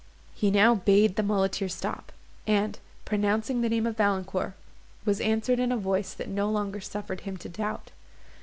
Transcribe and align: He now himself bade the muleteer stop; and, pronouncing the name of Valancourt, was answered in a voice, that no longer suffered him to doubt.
He 0.33 0.49
now 0.49 0.69
himself 0.69 0.85
bade 0.85 1.15
the 1.15 1.21
muleteer 1.21 1.69
stop; 1.69 2.11
and, 2.47 2.79
pronouncing 3.05 3.61
the 3.61 3.69
name 3.69 3.85
of 3.85 3.97
Valancourt, 3.97 4.55
was 5.05 5.21
answered 5.21 5.59
in 5.59 5.71
a 5.71 5.77
voice, 5.77 6.15
that 6.15 6.27
no 6.27 6.49
longer 6.49 6.81
suffered 6.81 7.21
him 7.21 7.37
to 7.37 7.47
doubt. 7.49 7.91